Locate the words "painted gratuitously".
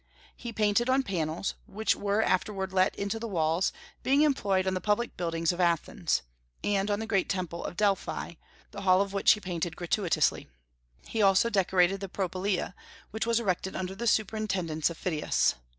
9.39-10.49